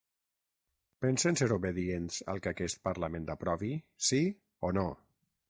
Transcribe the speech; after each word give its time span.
Pensen 1.05 1.37
ser 1.41 1.49
obedients 1.55 2.17
al 2.33 2.41
que 2.47 2.53
aquest 2.57 2.81
parlament 2.89 3.31
aprovi, 3.35 3.71
sí 4.09 4.23
o 4.71 4.75
no? 4.81 4.89